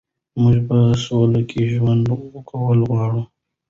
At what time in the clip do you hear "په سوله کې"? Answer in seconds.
0.67-1.61